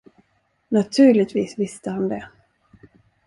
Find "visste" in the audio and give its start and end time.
1.59-1.89